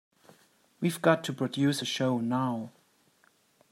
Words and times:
We've 0.79 0.99
got 0.99 1.23
to 1.25 1.31
produce 1.33 1.83
a 1.83 1.85
show 1.85 2.17
now. 2.17 2.71